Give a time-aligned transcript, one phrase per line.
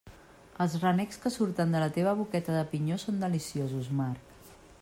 [0.63, 4.53] Els renecs que surten de la teva boqueta de pinyó són deliciosos, Marc.